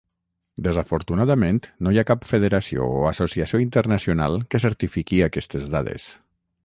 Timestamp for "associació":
3.11-3.61